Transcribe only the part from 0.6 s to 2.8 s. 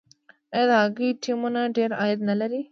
د هاکي ټیمونه ډیر عاید نلري؟